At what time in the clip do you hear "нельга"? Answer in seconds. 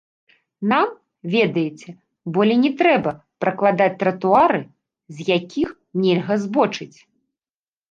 6.07-6.35